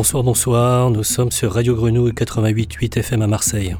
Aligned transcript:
Bonsoir, 0.00 0.22
bonsoir, 0.22 0.90
nous 0.90 1.04
sommes 1.04 1.30
sur 1.30 1.52
Radio 1.52 1.74
Grenouille 1.74 2.12
88.8 2.12 3.00
FM 3.00 3.20
à 3.20 3.26
Marseille. 3.26 3.76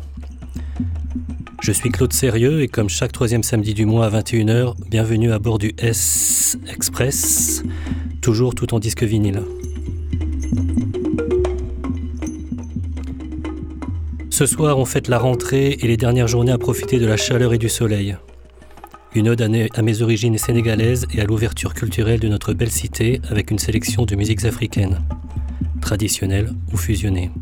Je 1.63 1.73
suis 1.73 1.89
Claude 1.89 2.13
Sérieux 2.13 2.61
et 2.61 2.69
comme 2.69 2.91
chaque 2.91 3.11
troisième 3.11 3.43
samedi 3.43 3.73
du 3.73 3.87
mois 3.87 4.05
à 4.05 4.11
21h, 4.11 4.75
bienvenue 4.91 5.33
à 5.33 5.39
bord 5.39 5.57
du 5.57 5.73
S 5.79 6.59
Express, 6.71 7.63
toujours 8.21 8.55
tout 8.55 8.75
en 8.75 8.81
disque 8.81 9.03
vinyle. 9.03 9.41
Ce 14.29 14.45
soir, 14.45 14.77
on 14.79 14.85
fête 14.85 15.09
la 15.09 15.19
rentrée 15.19 15.79
et 15.81 15.87
les 15.87 15.97
dernières 15.97 16.29
journées 16.29 16.53
à 16.53 16.59
profiter 16.59 16.99
de 16.99 17.07
la 17.07 17.17
chaleur 17.17 17.55
et 17.55 17.59
du 17.59 17.71
soleil. 17.71 18.15
Une 19.15 19.31
ode 19.31 19.41
à 19.41 19.83
mes 19.83 20.03
origines 20.03 20.37
sénégalaises 20.37 21.07
et 21.15 21.23
à 21.23 21.25
l'ouverture 21.25 21.73
culturelle 21.73 22.21
de 22.21 22.29
notre 22.29 22.53
belle 22.53 22.71
cité 22.71 23.23
avec 23.31 23.51
une 23.51 23.59
sélection 23.59 24.05
de 24.05 24.15
musiques 24.17 24.45
africaines, 24.45 25.01
traditionnelles 25.91 26.53
ou 26.73 26.77
fusionnées. 26.77 27.33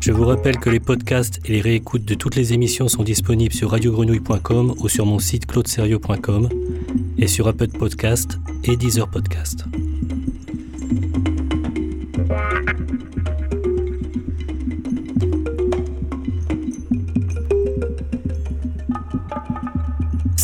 Je 0.00 0.12
vous 0.12 0.26
rappelle 0.26 0.58
que 0.58 0.68
les 0.68 0.78
podcasts 0.78 1.40
et 1.46 1.52
les 1.52 1.62
réécoutes 1.62 2.04
de 2.04 2.12
toutes 2.12 2.36
les 2.36 2.52
émissions 2.52 2.88
sont 2.88 3.04
disponibles 3.04 3.54
sur 3.54 3.70
radiogrenouille.com 3.70 4.74
ou 4.76 4.88
sur 4.90 5.06
mon 5.06 5.18
site 5.18 5.46
claudeserio.com 5.46 6.50
et 7.16 7.26
sur 7.26 7.48
Apple 7.48 7.68
Podcast 7.68 8.38
et 8.64 8.76
Deezer 8.76 9.08
Podcast. 9.08 9.64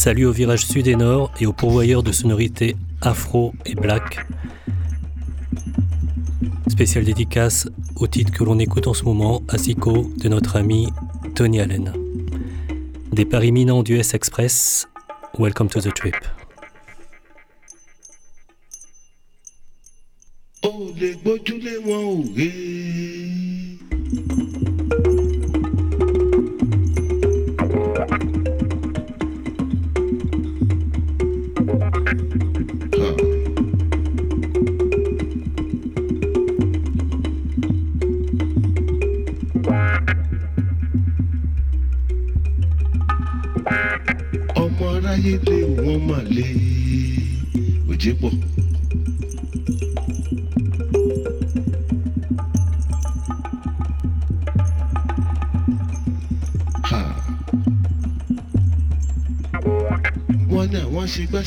Salut 0.05 0.27
au 0.27 0.33
virage 0.33 0.67
sud 0.67 0.89
et 0.89 0.97
nord 0.97 1.31
et 1.39 1.47
aux 1.47 1.53
pourvoyeurs 1.53 2.03
de 2.03 2.11
sonorités 2.11 2.75
afro 3.03 3.55
et 3.65 3.77
black. 3.77 4.19
Spéciale 6.67 7.05
dédicace 7.05 7.69
au 7.95 8.09
titre 8.09 8.33
que 8.33 8.43
l'on 8.43 8.59
écoute 8.59 8.89
en 8.89 8.95
ce 8.95 9.05
moment, 9.05 9.43
Asiko, 9.47 10.11
de 10.19 10.29
notre 10.29 10.57
ami 10.57 10.89
Tony 11.37 11.61
Allen. 11.61 11.93
Départ 13.13 13.45
imminent 13.45 13.85
du 13.85 13.97
S-Express, 13.97 14.89
welcome 15.39 15.69
to 15.69 15.81
the 15.81 15.95
trip. 15.95 16.17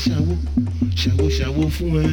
Ṣàwo 0.04 0.34
ṣàwo 1.00 1.24
ṣàwo 1.38 1.62
fún 1.74 1.92
ẹ. 2.00 2.04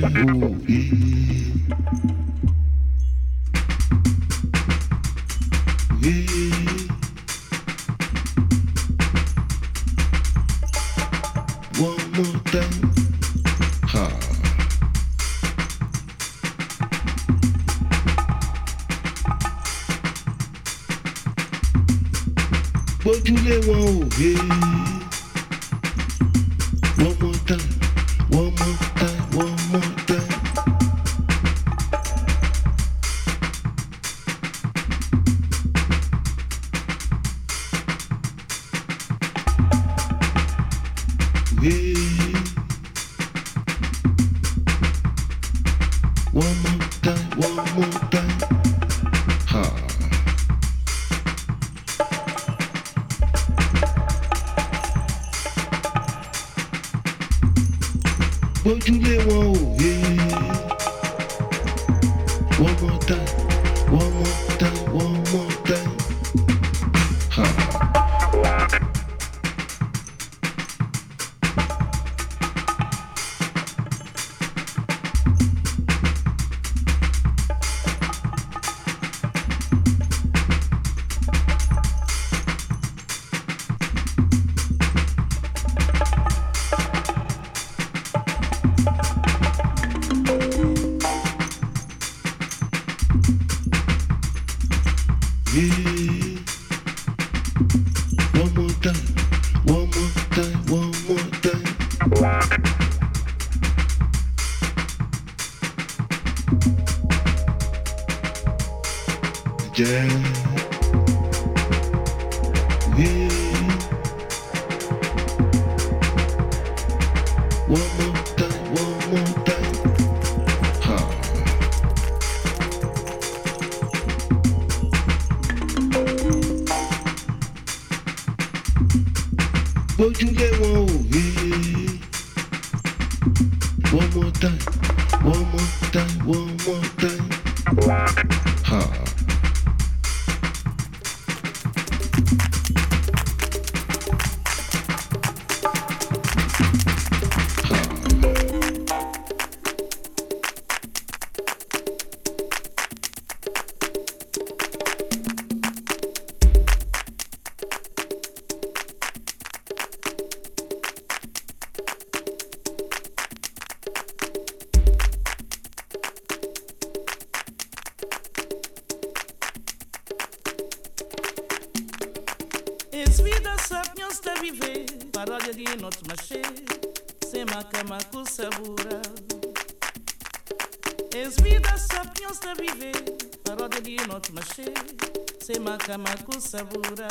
chamakusabura 185.86 187.08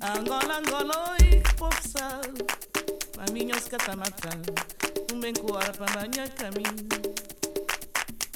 angola 0.00 0.56
angola 0.58 1.16
ipopsa 1.30 2.20
maminhos 3.16 3.68
catamata 3.70 4.30
umbenkuara 5.12 5.72
pambanya 5.72 6.28
caminho 6.28 6.98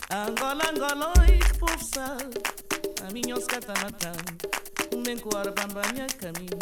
angola 0.08 0.68
angola 0.70 1.12
ipopsa 1.28 2.16
maminhos 3.02 3.46
catamata 3.46 4.12
umbenkuara 4.92 5.52
pambanya 5.52 6.06
caminho 6.06 6.58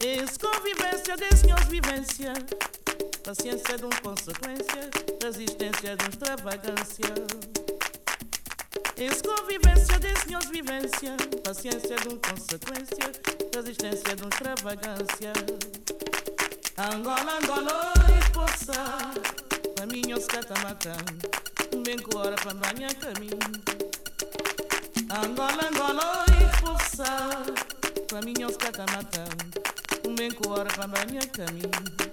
es 0.00 0.38
convivência 0.38 1.16
desenhos 1.16 1.64
vivência 1.68 2.32
paciência 3.22 3.76
de 3.76 3.84
um 3.84 3.90
consequência 4.02 4.88
resistência 5.22 5.96
de 5.96 6.04
um 6.04 6.08
extravagância 6.08 7.59
Es 9.00 9.22
convivência 9.22 9.98
senhores 10.24 10.50
vivência. 10.50 11.16
Paciência 11.42 11.96
de 11.96 12.08
um 12.08 12.18
consequência, 12.18 13.10
resistência 13.54 14.14
de 14.14 14.22
um 14.22 14.28
extravagância. 14.28 15.32
Angola, 16.76 17.38
Angola, 17.42 17.92
esposa. 18.22 18.74
Caminhos 19.76 20.26
catamatão. 20.26 20.96
Bem 21.82 21.98
com 21.98 22.18
hora 22.18 22.36
para 22.36 22.54
banhar 22.54 22.94
caminho. 22.96 23.38
Angola, 25.10 25.68
Angola, 25.72 26.26
esposa. 26.52 27.06
Caminhos 28.08 28.56
catamatão 28.58 29.60
bem 30.20 30.30
com 30.32 30.50
hora 30.50 30.68
para 30.74 30.86
banhar 30.86 31.26
caminho. 31.28 32.09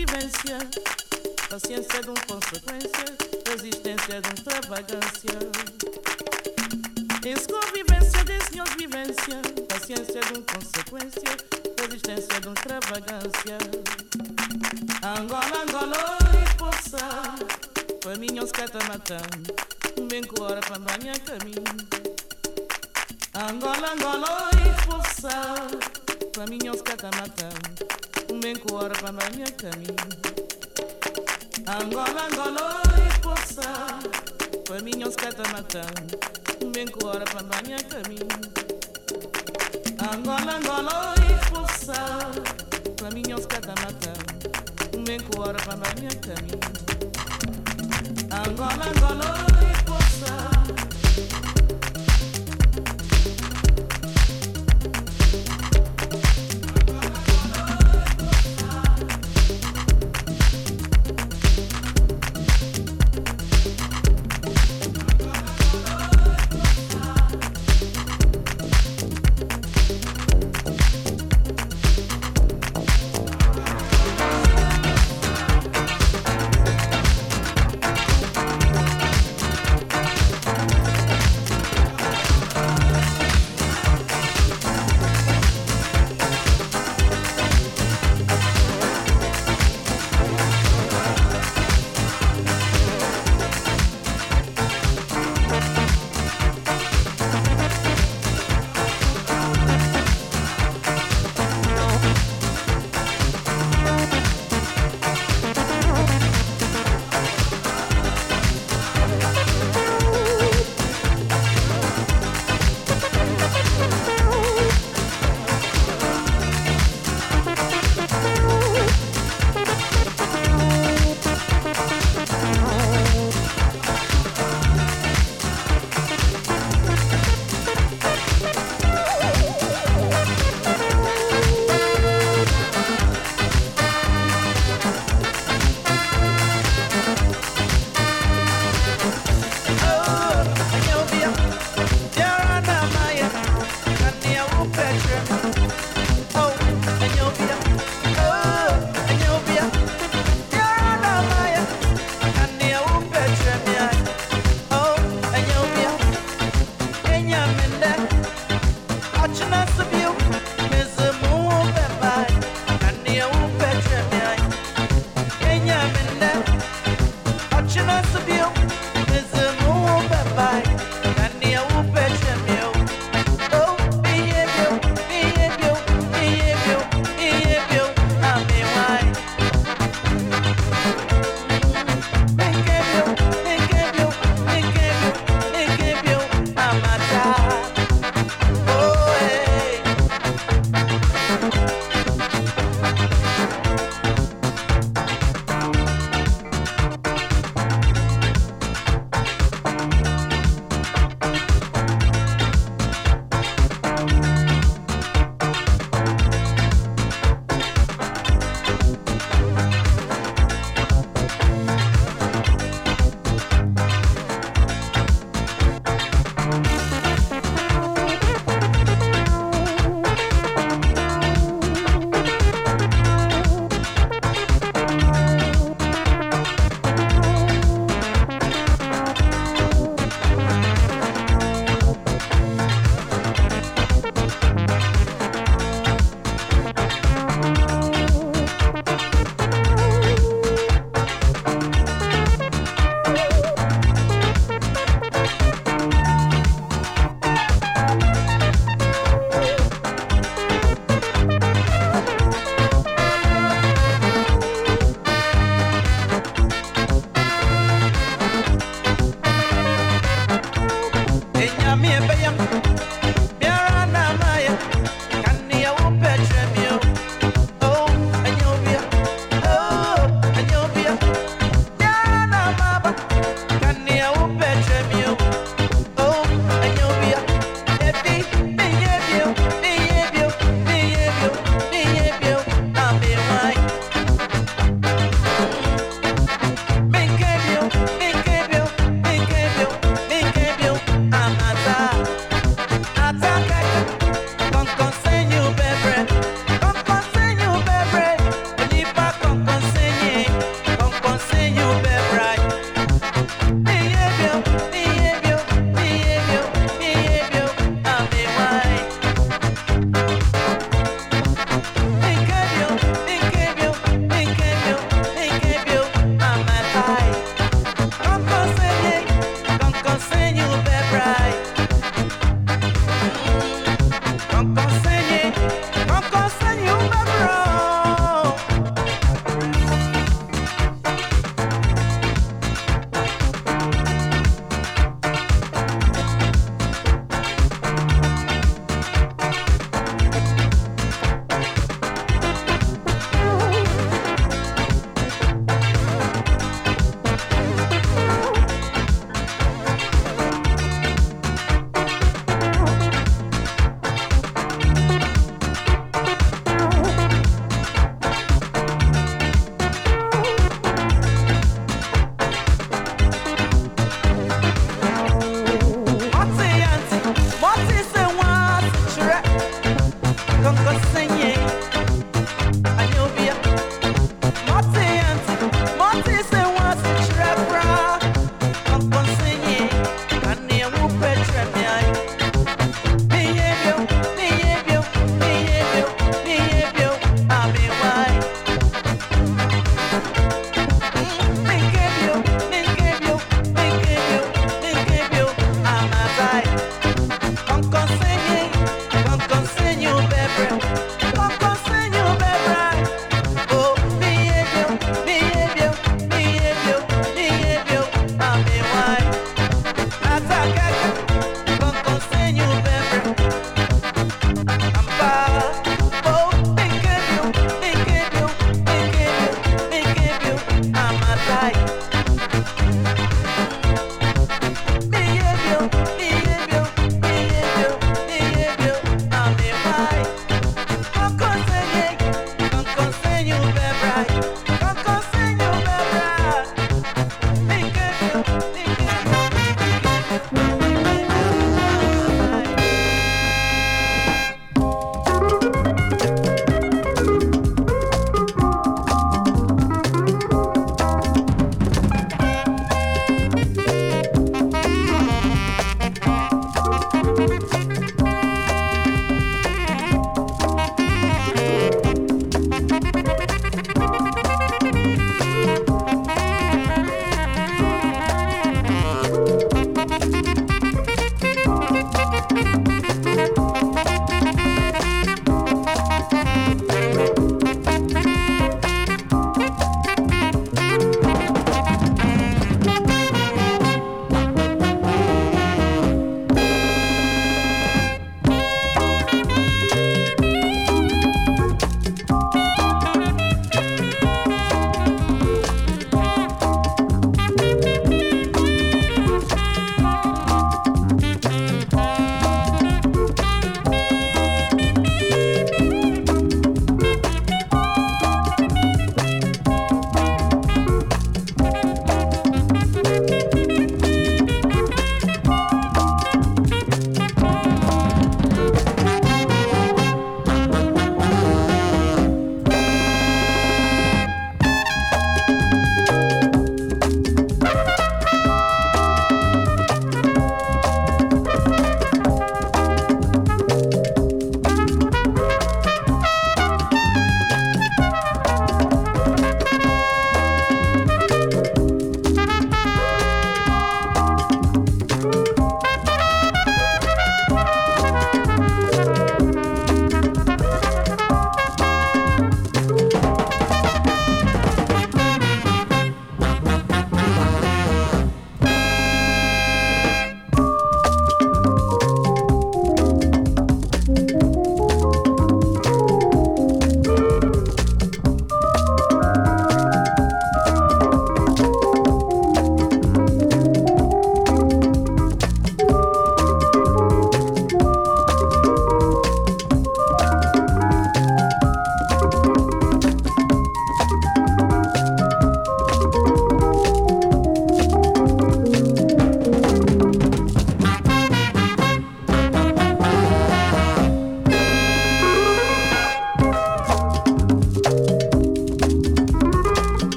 vivência, 0.00 0.56
paciência 1.50 2.02
de 2.02 2.10
um 2.10 2.14
consequência, 2.14 3.04
resistência 3.46 4.20
de 4.22 4.28
um 4.28 4.32
extravagância. 4.32 5.38
Isso 7.26 7.48
convivência 7.48 8.24
de 8.24 8.44
senhores 8.46 8.74
vivência, 8.76 9.42
paciência 9.68 10.20
de 10.22 10.38
um 10.38 10.42
consequência, 10.42 11.36
resistência 11.78 12.40
de 12.40 12.48
um 12.48 12.54
extravagância. 12.54 13.58
Angola, 15.02 15.62
Angola, 15.68 16.18
esposa, 16.46 17.06
faminhos 18.02 18.52
catamatã, 18.52 19.18
bem 20.08 20.24
com 20.24 20.42
hora 20.44 20.60
para 20.60 20.78
banhar 20.78 21.18
caminho. 21.20 21.64
Angola, 23.34 23.92
Angola, 23.92 24.50
esposa, 24.78 25.30
faminhos 26.34 26.80
catamatã. 26.80 27.50
menkuar 28.38 28.94
pananya 29.02 29.50
kami 29.58 29.90
Angola 31.66 32.30
Angola 32.30 32.82
e 33.02 33.10
força 33.18 33.98
Paminhos 34.68 35.16
catamata 35.18 35.82
menkuar 36.70 37.26
pananya 37.26 37.82
kami 37.90 38.22
Angola 39.98 40.62
Angola 40.62 41.14
e 41.26 41.34
força 41.50 42.30
Paminhos 43.02 43.46
catamata 43.50 44.14
menkuar 44.94 45.58
pananya 45.66 46.14
kami 46.22 46.54
Angola 48.30 48.86
Angola 48.94 49.30
e 49.58 49.74
força 49.82 50.59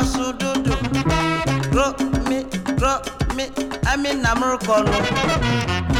just 0.00 0.14
so 0.14 0.32
do 0.32 0.52
do. 0.64 0.72
Rock 1.70 2.00
me, 2.28 2.44
drop 2.76 3.06
me, 3.36 3.46
I'm 3.86 4.04
in 4.06 4.22
Amurkono. 4.22 5.93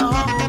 long. 0.00 0.41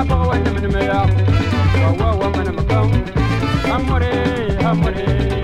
I'm 0.00 0.08
money, 3.86 4.56
I'm 4.64 4.80
money. 4.80 5.39